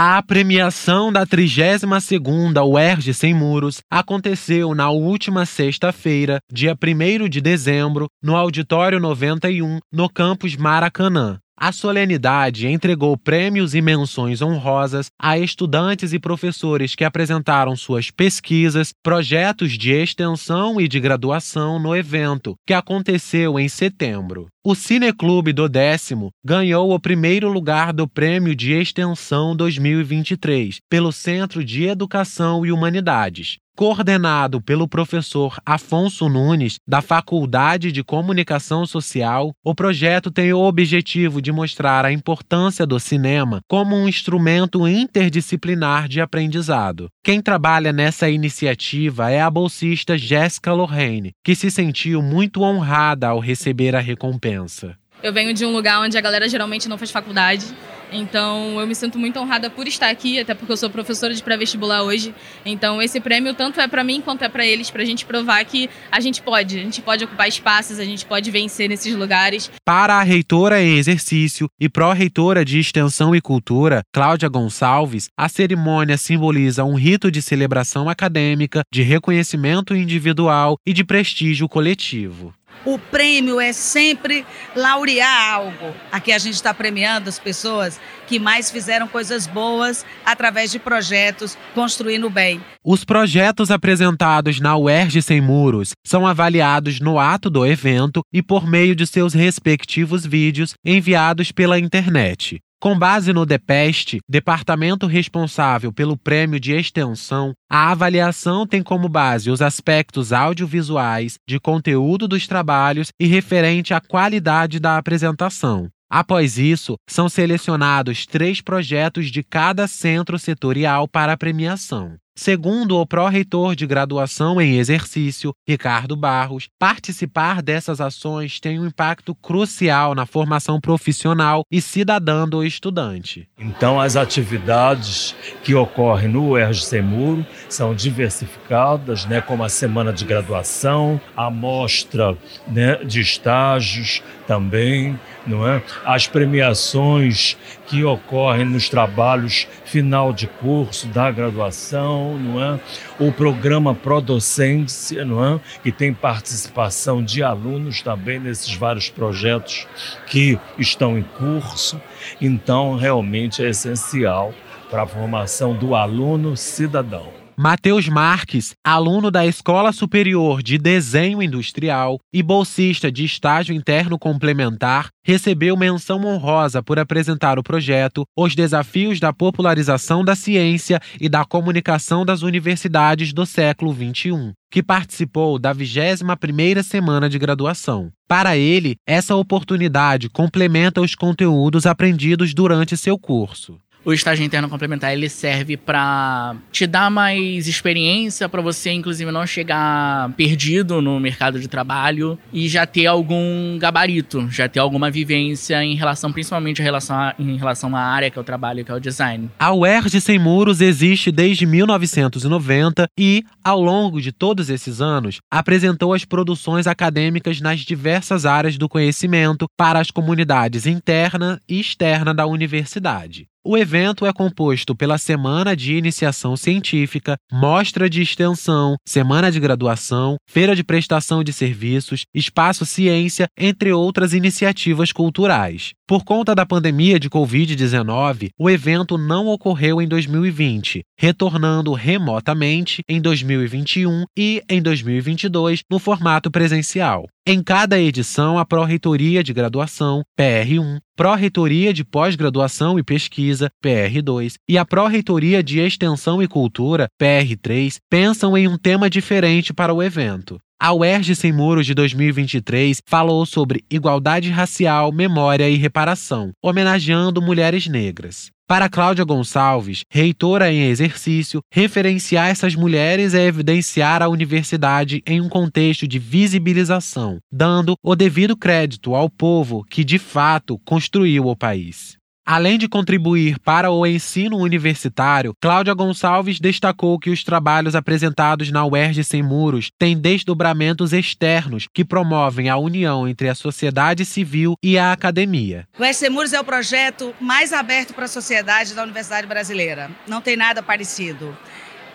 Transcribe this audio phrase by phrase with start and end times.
[0.00, 8.06] A premiação da 32ª UERJ Sem Muros aconteceu na última sexta-feira, dia 1 de dezembro,
[8.22, 11.40] no Auditório 91, no campus Maracanã.
[11.60, 18.92] A solenidade entregou prêmios e menções honrosas a estudantes e professores que apresentaram suas pesquisas,
[19.02, 24.46] projetos de extensão e de graduação no evento, que aconteceu em setembro.
[24.64, 31.64] O Cineclube do Décimo ganhou o primeiro lugar do Prêmio de Extensão 2023 pelo Centro
[31.64, 39.72] de Educação e Humanidades coordenado pelo professor Afonso Nunes, da Faculdade de Comunicação Social, o
[39.72, 46.20] projeto tem o objetivo de mostrar a importância do cinema como um instrumento interdisciplinar de
[46.20, 47.08] aprendizado.
[47.22, 53.38] Quem trabalha nessa iniciativa é a bolsista Jéssica Lorraine, que se sentiu muito honrada ao
[53.38, 54.96] receber a recompensa.
[55.22, 57.66] Eu venho de um lugar onde a galera geralmente não faz faculdade.
[58.12, 61.42] Então eu me sinto muito honrada por estar aqui, até porque eu sou professora de
[61.42, 62.34] pré-vestibular hoje.
[62.64, 65.64] Então esse prêmio tanto é para mim quanto é para eles, para a gente provar
[65.64, 69.70] que a gente pode, a gente pode ocupar espaços, a gente pode vencer nesses lugares.
[69.84, 76.16] Para a reitora em exercício e pró-reitora de Extensão e Cultura, Cláudia Gonçalves, a cerimônia
[76.16, 82.54] simboliza um rito de celebração acadêmica, de reconhecimento individual e de prestígio coletivo.
[82.84, 85.94] O prêmio é sempre laurear algo.
[86.10, 91.56] Aqui a gente está premiando as pessoas que mais fizeram coisas boas através de projetos,
[91.74, 92.60] construindo bem.
[92.84, 98.66] Os projetos apresentados na UERJ Sem Muros são avaliados no ato do evento e por
[98.66, 102.60] meio de seus respectivos vídeos enviados pela internet.
[102.80, 109.50] Com base no DEPEST, departamento responsável pelo prêmio de extensão, a avaliação tem como base
[109.50, 115.88] os aspectos audiovisuais, de conteúdo dos trabalhos e referente à qualidade da apresentação.
[116.10, 122.16] Após isso, são selecionados três projetos de cada centro setorial para a premiação.
[122.38, 129.34] Segundo o pró-reitor de graduação em exercício, Ricardo Barros, participar dessas ações tem um impacto
[129.34, 133.48] crucial na formação profissional e cidadã do estudante.
[133.58, 135.34] Então, as atividades
[135.64, 142.38] que ocorrem no UERJ Semuro são diversificadas, né, como a semana de graduação, a mostra
[142.68, 145.82] né, de estágios também, não é?
[146.04, 152.78] As premiações que ocorrem nos trabalhos final de curso da graduação, não é?
[153.18, 155.60] O programa Prodocência, não é?
[155.82, 159.86] Que tem participação de alunos também nesses vários projetos
[160.26, 162.00] que estão em curso.
[162.40, 164.52] Então, realmente é essencial
[164.90, 167.47] para a formação do aluno cidadão.
[167.60, 175.08] Matheus Marques, aluno da Escola Superior de Desenho Industrial e bolsista de estágio interno complementar,
[175.24, 181.44] recebeu menção honrosa por apresentar o projeto Os Desafios da Popularização da Ciência e da
[181.44, 188.12] Comunicação das Universidades do Século XXI, que participou da 21ª semana de graduação.
[188.28, 195.12] Para ele, essa oportunidade complementa os conteúdos aprendidos durante seu curso o estágio interno complementar
[195.12, 201.60] ele serve para te dar mais experiência, para você inclusive não chegar perdido no mercado
[201.60, 206.84] de trabalho e já ter algum gabarito, já ter alguma vivência em relação, principalmente em
[206.84, 209.50] relação, a, em relação à área que eu trabalho, que é o design.
[209.58, 216.14] A UERJ Sem Muros existe desde 1990 e, ao longo de todos esses anos, apresentou
[216.14, 222.46] as produções acadêmicas nas diversas áreas do conhecimento para as comunidades interna e externa da
[222.46, 223.46] universidade.
[223.64, 230.36] O evento é composto pela Semana de Iniciação Científica, Mostra de Extensão, Semana de Graduação,
[230.48, 235.92] Feira de Prestação de Serviços, Espaço Ciência, entre outras iniciativas culturais.
[236.06, 243.20] Por conta da pandemia de Covid-19, o evento não ocorreu em 2020, retornando remotamente em
[243.20, 247.26] 2021 e em 2022 no formato presencial.
[247.46, 253.47] Em cada edição, a Pró-Reitoria de Graduação, PR1, Pró-Reitoria de Pós-Graduação e Pesquisa,
[253.84, 259.92] PR2, e a Pró-Reitoria de Extensão e Cultura, PR3, pensam em um tema diferente para
[259.94, 260.58] o evento.
[260.80, 267.88] A UERJ Sem Muros de 2023 falou sobre igualdade racial, memória e reparação, homenageando mulheres
[267.88, 268.50] negras.
[268.68, 275.48] Para Cláudia Gonçalves, reitora em exercício, referenciar essas mulheres é evidenciar a universidade em um
[275.48, 282.18] contexto de visibilização, dando o devido crédito ao povo que de fato construiu o país.
[282.50, 288.86] Além de contribuir para o ensino universitário, Cláudia Gonçalves destacou que os trabalhos apresentados na
[288.86, 294.96] UERJ Sem Muros têm desdobramentos externos que promovem a união entre a sociedade civil e
[294.96, 295.86] a academia.
[295.98, 300.10] O UERJ Sem Muros é o projeto mais aberto para a sociedade da Universidade Brasileira.
[300.26, 301.54] Não tem nada parecido.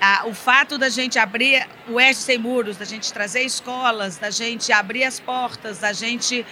[0.00, 4.30] Ah, o fato da gente abrir o UERJ Sem Muros, da gente trazer escolas, da
[4.30, 6.44] gente abrir as portas, da gente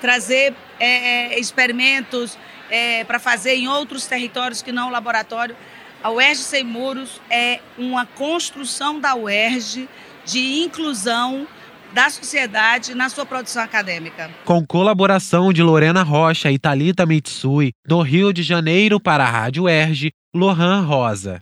[0.00, 2.36] trazer é, experimentos
[2.70, 5.56] é, para fazer em outros territórios que não o laboratório.
[6.02, 9.88] A UERJ Sem Muros é uma construção da UERJ
[10.24, 11.46] de inclusão
[11.92, 14.30] da sociedade na sua produção acadêmica.
[14.44, 19.64] Com colaboração de Lorena Rocha e Talita Mitsui, do Rio de Janeiro para a Rádio
[19.64, 21.38] UERJ, Lohan Rosa.